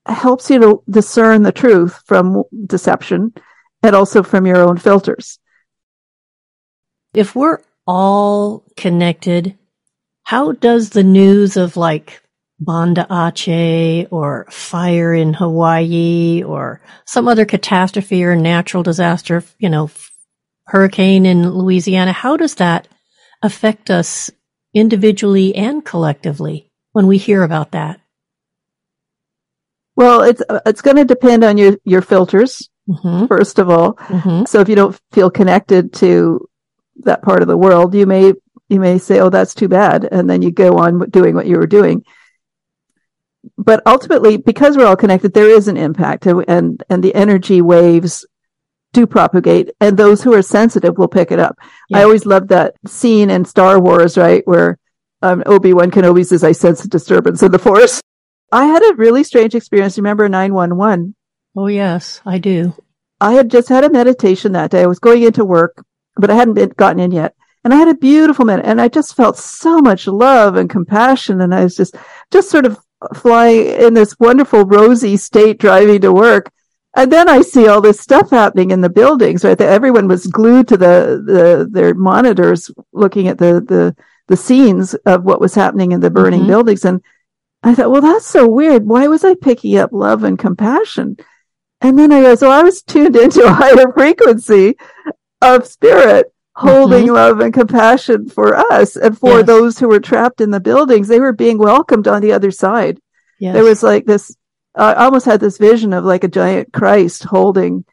[0.06, 3.32] helps you to discern the truth from deception
[3.82, 5.38] and also from your own filters.
[7.14, 9.58] If we're all connected,
[10.24, 12.21] how does the news of like
[12.64, 19.90] Banda Aceh or fire in Hawaii or some other catastrophe or natural disaster, you know,
[20.66, 22.88] hurricane in Louisiana, how does that
[23.42, 24.30] affect us
[24.74, 28.00] individually and collectively when we hear about that?
[29.94, 33.26] Well, it's it's going to depend on your your filters Mm-hmm.
[33.26, 33.94] first of all.
[33.94, 34.44] Mm-hmm.
[34.46, 36.48] So if you don't feel connected to
[37.04, 38.32] that part of the world, you may
[38.68, 41.58] you may say, "Oh, that's too bad," and then you go on doing what you
[41.58, 42.04] were doing.
[43.58, 47.60] But ultimately, because we're all connected, there is an impact, and and, and the energy
[47.60, 48.26] waves
[48.92, 51.56] do propagate, and those who are sensitive will pick it up.
[51.88, 51.98] Yeah.
[51.98, 54.78] I always loved that scene in Star Wars, right, where
[55.22, 58.00] um, Obi Wan Kenobi says, "I sense a disturbance in the Force."
[58.52, 59.96] I had a really strange experience.
[59.96, 61.14] Remember nine one one?
[61.56, 62.74] Oh, yes, I do.
[63.20, 64.82] I had just had a meditation that day.
[64.82, 65.82] I was going into work,
[66.16, 67.34] but I hadn't been, gotten in yet.
[67.64, 71.40] And I had a beautiful minute and I just felt so much love and compassion.
[71.40, 71.94] And I was just,
[72.32, 72.78] just sort of
[73.14, 76.50] flying in this wonderful rosy state driving to work.
[76.94, 79.58] And then I see all this stuff happening in the buildings, right?
[79.60, 83.96] Everyone was glued to the, the, their monitors looking at the, the,
[84.28, 86.48] the scenes of what was happening in the burning Mhm.
[86.48, 86.84] buildings.
[86.84, 87.00] And
[87.62, 88.86] I thought, well, that's so weird.
[88.86, 91.16] Why was I picking up love and compassion?
[91.80, 94.76] And then I realized, well, I was tuned into a higher frequency
[95.40, 99.46] of spirit holding love and compassion for us and for Yes.
[99.46, 101.08] those who were trapped in the buildings.
[101.08, 103.00] They were being welcomed on the other side.
[103.38, 103.54] Yes.
[103.54, 104.36] There was like this,
[104.74, 107.84] I almost had this vision of like a giant Christ holding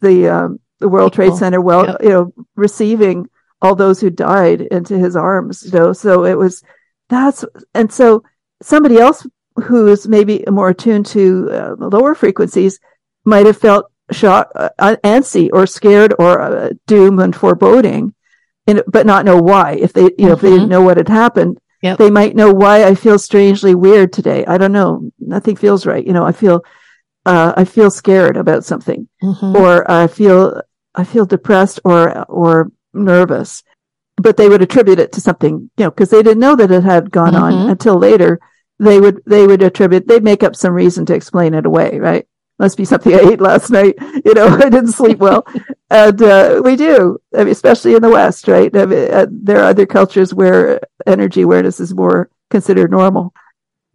[0.00, 2.02] the, um, the World Trade Center, well, Yep.
[2.02, 3.28] you know, receiving
[3.62, 5.62] all those who died into his arms.
[5.64, 6.62] You know, so it was,
[7.08, 8.24] that's, and so
[8.60, 9.26] somebody else
[9.56, 12.80] who's maybe more attuned to uh, lower frequencies
[13.24, 14.68] might have felt shock, uh,
[15.04, 18.14] antsy or scared or uh, doom and foreboding,
[18.66, 19.72] and, but not know why.
[19.72, 21.98] If they, you know, if they didn't know what had happened, Yep.
[21.98, 24.46] they might know why I feel strangely weird today.
[24.46, 25.10] I don't know.
[25.18, 26.04] Nothing feels right.
[26.06, 26.62] You know, I feel,
[27.26, 29.54] uh, I feel scared about something Mhm.
[29.54, 30.62] or I feel,
[30.94, 33.62] I feel depressed or, or nervous,
[34.16, 36.84] but they would attribute it to something, you know, cause they didn't know that it
[36.84, 37.70] had gone on Mhm.
[37.72, 38.40] until later.
[38.78, 42.26] They would, they would attribute, they'd make up some reason to explain it away, right?
[42.58, 43.96] Must be something I ate last night.
[44.24, 45.46] You know, I didn't sleep well.
[45.90, 48.74] and, uh, we do, I mean, especially in the West, right?
[48.76, 53.34] I mean, uh, there are other cultures where energy awareness is more considered normal.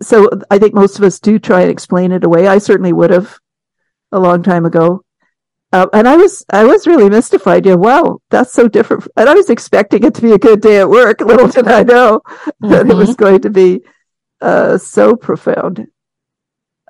[0.02, 2.48] So I think most of us do try and explain it away.
[2.48, 3.40] I certainly would have
[4.12, 5.04] a long time ago.
[5.72, 7.66] Uh, and I was, I was really mystified.
[7.66, 9.08] Yeah, wow, that's so different.
[9.16, 11.22] And I was expecting it to be a good day at work.
[11.32, 12.22] Little did I know
[12.62, 13.82] that it was going to be,
[14.42, 15.88] uh, so profound.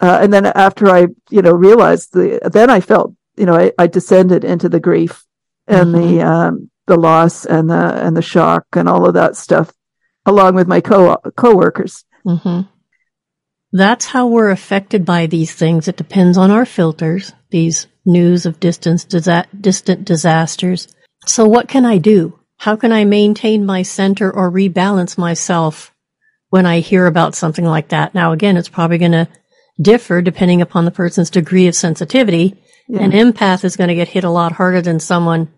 [0.02, 3.72] Uh, and then after I, you know, realized the, then I felt, you know, I,
[3.78, 5.26] I descended into the grief
[5.68, 9.72] and the, um, the loss and the, and the shock and all of that stuff
[10.26, 12.06] along with my co, co-workers.
[12.24, 12.62] hmm
[13.72, 15.88] That's how we're affected by these things.
[15.88, 20.88] It depends on our filters, these news of distance, disa- distant disasters.
[21.26, 22.40] So what can I do?
[22.58, 25.94] How can I maintain my center or rebalance myself
[26.50, 28.14] when I hear about something like that?
[28.14, 29.28] Now, again, it's probably going to
[29.82, 32.56] differ depending upon the person's degree of sensitivity.
[32.88, 33.02] Yeah.
[33.02, 35.52] An empath is going to get hit a lot harder than someone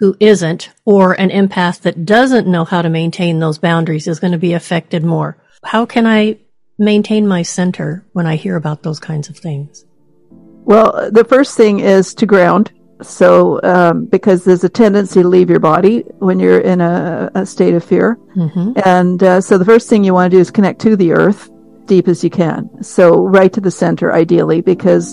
[0.00, 4.32] who isn't, or an empath that doesn't know how to maintain those boundaries is going
[4.32, 5.40] to be affected more.
[5.62, 6.38] How can I
[6.76, 9.84] maintain my center when I hear about those kinds of things?
[10.64, 12.72] Well, the first thing is to ground.
[13.00, 17.46] So, um, because there's a tendency to leave your body when you're in a, a
[17.46, 18.16] state of fear.
[18.36, 18.72] Mm-hmm.
[18.84, 21.50] And uh, so the first thing you want to do is connect to the earth
[21.94, 22.60] deep as you can.
[22.82, 23.02] So
[23.38, 25.04] right to the center, ideally, because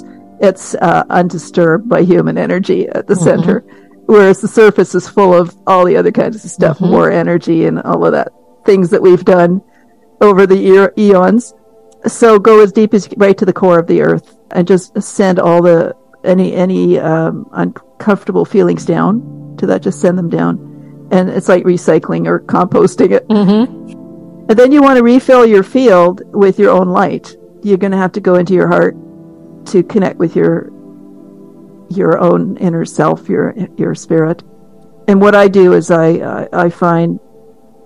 [0.47, 3.23] it's uh, undisturbed by human energy at the Mhm.
[3.29, 3.57] center,
[4.05, 6.91] whereas the surface is full of all the other kinds of stuff, Mhm.
[6.91, 8.29] war energy and all of that
[8.65, 9.61] things that we've done
[10.21, 11.53] over the ear- eons.
[12.07, 15.37] So go as deep as right to the core of the earth and just send
[15.39, 19.13] all the any any um, uncomfortable feelings down
[19.57, 19.81] to that.
[19.81, 20.53] Just send them down,
[21.11, 23.27] and it's like recycling or composting it.
[23.27, 23.98] Mm-hmm.
[24.49, 27.37] And then you want to refill your field with your own light.
[27.61, 28.95] You're going to have to go into your heart
[29.67, 30.71] to connect with your
[31.91, 34.43] your own inner self, your your spirit.
[35.07, 37.19] And what I do is I I, I find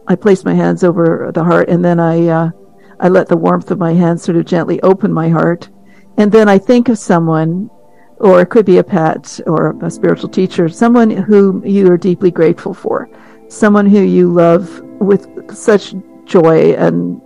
[0.08, 2.52] I place my hands over the heart, and then I uh,
[3.00, 5.70] I let the warmth of my hands sort of gently open my heart,
[6.18, 7.70] and then I think of someone,
[8.18, 12.32] or it could be a pet or a spiritual teacher, someone whom you are deeply
[12.32, 13.10] grateful for,
[13.50, 15.94] someone who you love with such
[16.26, 17.22] joy and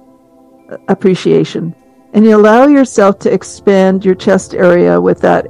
[0.88, 1.76] appreciation.
[2.14, 5.48] And you allow yourself to expand your chest area with that,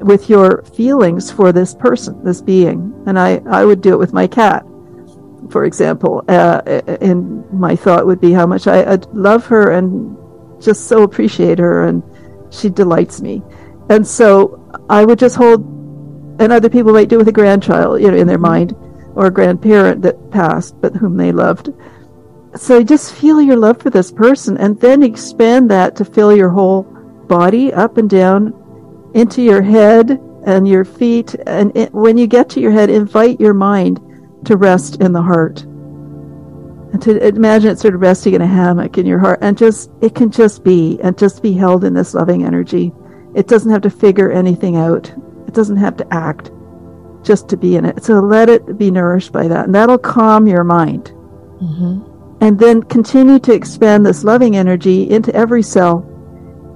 [0.00, 2.92] with your feelings for this person, this being.
[3.06, 4.64] And I, I would do it with my cat,
[5.50, 6.24] for example.
[6.28, 6.60] Uh,
[7.00, 10.16] and my thought would be how much I, I love her and
[10.62, 12.02] just so appreciate her and
[12.50, 13.42] she delights me.
[13.88, 15.60] And so I would just hold,
[16.40, 18.74] and other people might do with a grandchild, you know, in their mind,
[19.14, 21.70] or a grandparent that passed, but whom they loved.
[22.56, 26.50] So just feel your love for this person and then expand that to fill your
[26.50, 26.84] whole
[27.28, 28.52] body up and down
[29.14, 31.34] into your head and your feet.
[31.46, 34.00] And it, when you get to your head, invite your mind
[34.44, 35.62] to rest in the heart.
[35.62, 39.90] And to imagine it sort of resting in a hammock in your heart and just,
[40.00, 42.92] it can just be and just be held in this loving energy.
[43.34, 45.08] It doesn't have to figure anything out.
[45.48, 46.52] It doesn't have to act
[47.24, 48.04] just to be in it.
[48.04, 49.64] So let it be nourished by that.
[49.64, 51.06] And that'll calm your mind.
[51.60, 52.13] Mm-hmm.
[52.44, 56.04] And then continue to expand this loving energy into every cell.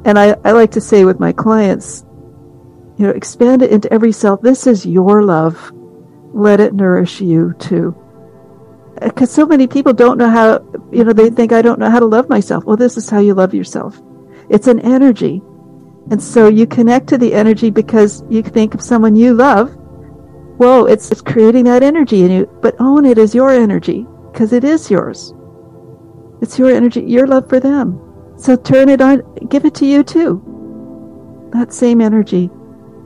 [0.07, 2.07] And I, I like to say with my clients,
[2.97, 4.39] you know, expand it into every cell.
[4.39, 5.71] This is your love.
[6.33, 7.95] Let it nourish you too.
[9.03, 11.91] Uh, because so many people don't know how, you know, they think I don't know
[11.91, 12.65] how to love myself.
[12.65, 14.01] Well, this is how you love yourself.
[14.49, 15.43] It's an energy.
[16.11, 19.75] And so you connect to the energy because you think of someone you love.
[20.57, 24.55] Whoa, it's, it's creating that energy in you, but own it as your energy because
[24.55, 25.35] it is yours.
[26.41, 28.01] It's your energy, your love for them.
[28.37, 31.51] So turn it on, give it to you too.
[31.53, 32.51] That same energy.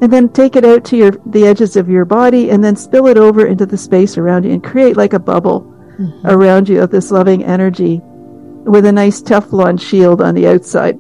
[0.01, 3.07] And then take it out to your the edges of your body and then spill
[3.07, 6.27] it over into the space around you and create like a bubble mm-hmm.
[6.27, 8.01] around you of this loving energy
[8.65, 10.99] with a nice Teflon shield on the outside.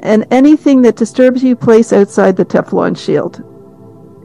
[0.00, 3.42] And anything that disturbs you, place outside the Teflon shield.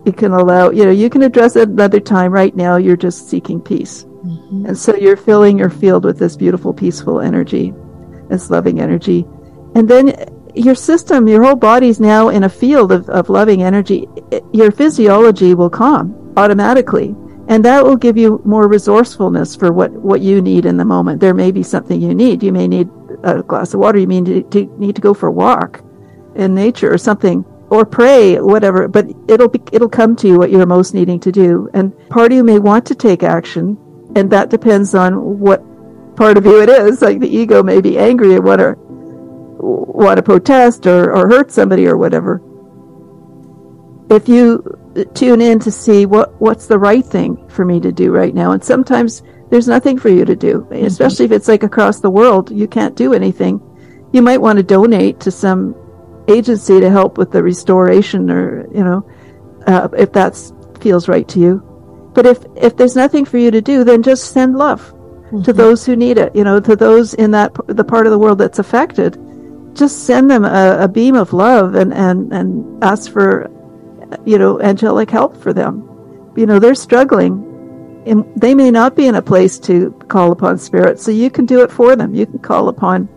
[0.05, 2.32] You can allow, you know, you can address it another time.
[2.32, 4.05] Right now, you're just seeking peace.
[4.26, 4.67] Mm-hmm.
[4.67, 7.74] And so you're filling your field with this beautiful, peaceful energy,
[8.30, 9.26] this loving energy.
[9.76, 10.13] And then
[10.55, 14.07] your system, your whole body's now in a field of, of loving energy.
[14.53, 17.15] Your physiology will calm automatically.
[17.47, 21.19] And that will give you more resourcefulness for what, what you need in the moment.
[21.19, 22.43] There may be something you need.
[22.43, 22.89] You may need
[23.24, 23.97] a glass of water.
[23.97, 25.84] You may need to, need to go for a walk
[26.36, 30.51] in nature or something or pray, whatever, but it'll be, it'll come to you what
[30.51, 31.69] you're most needing to do.
[31.74, 33.78] And part of you may want to take action
[34.16, 35.64] and that depends on what
[36.16, 37.01] part of you it is.
[37.01, 38.76] Like the ego may be angry and want to
[39.62, 42.41] want to protest or, or hurt somebody or whatever.
[44.09, 44.78] If you
[45.14, 48.51] tune in to see what what's the right thing for me to do right now,
[48.51, 50.86] and sometimes there's nothing for you to do, mm-hmm.
[50.86, 53.62] especially if it's like across the world, you can't do anything.
[54.14, 55.76] You might want to donate to some
[56.28, 59.09] agency to help with the restoration, or you know,
[59.68, 60.36] uh, if that
[60.82, 61.70] feels right to you.
[62.14, 65.41] But if, if there's nothing for you to do, then just send love mm-hmm.
[65.43, 68.20] to those who need it, you know, to those in that, the part of the
[68.20, 69.18] world that's affected.
[69.74, 73.49] Just send them a, a beam of love and, and, and ask for,
[74.26, 75.88] you know, angelic help for them.
[76.36, 77.47] You know, they're struggling
[78.05, 80.99] and they may not be in a place to call upon spirit.
[80.99, 82.14] So you can do it for them.
[82.14, 83.07] You can call upon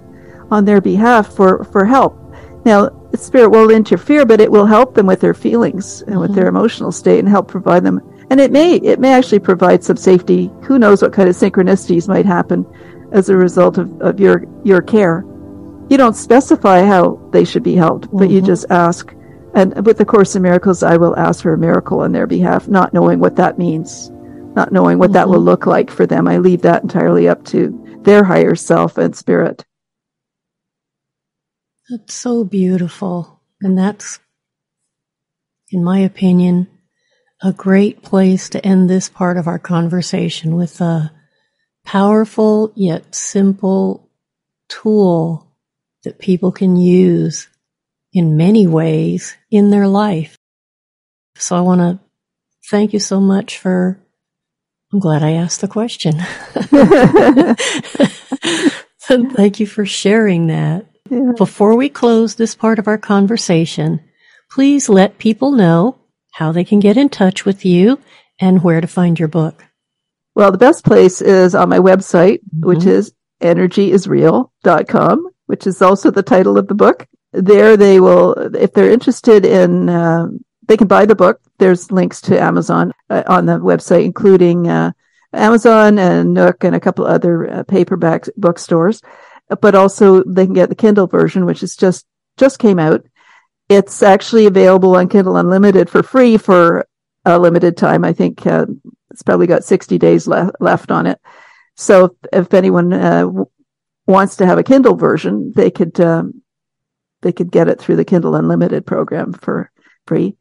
[0.50, 2.20] on their behalf for, for help.
[2.64, 6.40] Now, spirit will interfere, but it will help them with their feelings and with mm-hmm.
[6.40, 9.96] their emotional state and help provide them and it may it may actually provide some
[9.96, 10.50] safety.
[10.62, 12.66] Who knows what kind of synchronicities might happen
[13.12, 15.24] as a result of, of your your care.
[15.88, 18.32] You don't specify how they should be helped, but mm-hmm.
[18.32, 19.14] you just ask.
[19.54, 22.66] And with the Course in Miracles, I will ask for a miracle on their behalf,
[22.66, 24.10] not knowing what that means,
[24.56, 25.14] not knowing what mm-hmm.
[25.14, 26.26] that will look like for them.
[26.26, 29.64] I leave that entirely up to their higher self and spirit.
[31.90, 33.42] That's so beautiful.
[33.60, 34.18] And that's,
[35.70, 36.68] in my opinion,
[37.44, 41.12] a great place to end this part of our conversation with a
[41.84, 44.08] powerful yet simple
[44.70, 45.54] tool
[46.04, 47.48] that people can use
[48.14, 50.38] in many ways in their life.
[51.36, 51.98] So I want to
[52.70, 54.00] thank you so much for,
[54.90, 56.14] I'm glad I asked the question.
[59.34, 60.86] thank you for sharing that.
[61.10, 61.32] Yeah.
[61.36, 64.00] Before we close this part of our conversation,
[64.50, 65.98] please let people know
[66.34, 67.98] how they can get in touch with you,
[68.40, 69.64] and where to find your book.
[70.34, 72.66] Well, the best place is on my website, mm-hmm.
[72.66, 77.06] which is energyisreal.com, which is also the title of the book.
[77.32, 80.26] There they will, if they're interested in, uh,
[80.66, 81.40] they can buy the book.
[81.58, 84.90] There's links to Amazon uh, on the website, including uh,
[85.32, 89.02] Amazon and Nook and a couple other uh, paperback bookstores.
[89.60, 92.06] But also they can get the Kindle version, which is just
[92.38, 93.04] just came out
[93.68, 96.86] it's actually available on Kindle Unlimited for free for
[97.24, 98.04] a limited time.
[98.04, 98.66] I think uh,
[99.10, 101.20] it's probably got 60 days le- left on it.
[101.76, 102.12] So if,
[102.46, 103.46] if anyone uh, w-
[104.06, 106.42] wants to have a Kindle version, they could um,
[107.22, 109.70] they could get it through the Kindle Unlimited program for
[110.06, 110.36] free.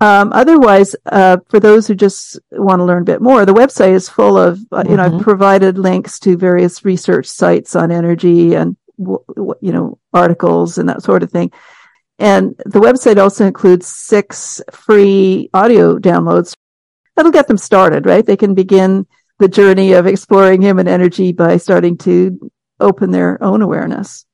[0.00, 3.92] Um, otherwise, uh, for those who just want to learn a bit more, the website
[3.92, 4.90] is full of, uh, mm-hmm.
[4.90, 5.22] you know, I've mm-hmm.
[5.22, 11.22] provided links to various research sites on energy and, you know, articles and that sort
[11.22, 11.52] of thing.
[12.22, 16.54] And the website also includes six free audio downloads.
[17.16, 18.24] That'll get them started, right?
[18.24, 19.08] They can begin
[19.40, 24.24] the journey of exploring human energy by starting to open their own awareness.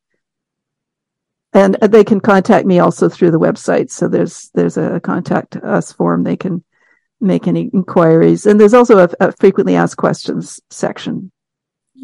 [1.55, 3.91] and they can contact me also through the website.
[3.91, 6.25] So there's there's a contact us form.
[6.25, 6.63] They can
[7.23, 11.33] make any inquiries, and there's also a, a frequently asked questions section.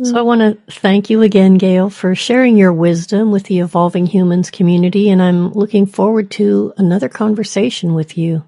[0.03, 0.18] So mm.
[0.18, 4.51] I want to thank you again, Gail, for sharing your wisdom with the Evolving Humans
[4.51, 8.42] community, and I'm looking forward to another conversation with you.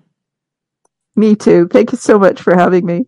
[1.14, 1.68] Me too.
[1.68, 3.06] Thank you so much for having me.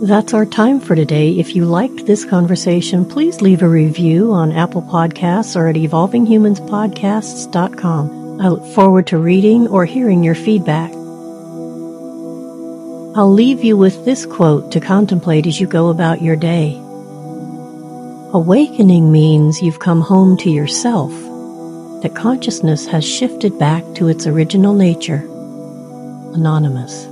[0.00, 1.40] That's our time for today.
[1.40, 8.40] If you liked this conversation, please leave a review on Apple Podcasts or at evolvinghumanspodcasts.com.
[8.40, 10.92] I look forward to reading or hearing your feedback.
[13.18, 16.76] I'll leave you with this quote to contemplate as you go about your day.
[18.32, 21.10] Awakening means you've come home to yourself,
[22.02, 25.26] that consciousness has shifted back to its original nature.
[26.32, 27.07] Anonymous.